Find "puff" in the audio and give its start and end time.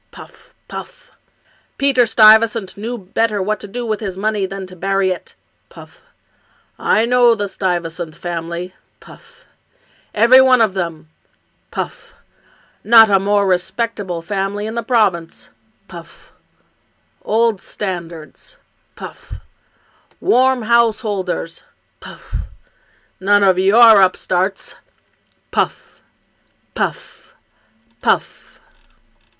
0.09-0.55, 0.67-1.11, 5.69-6.01, 8.99-9.45, 11.69-12.13, 15.87-16.31, 18.95-19.35, 21.99-22.47, 25.51-26.01, 26.73-27.35, 28.01-28.59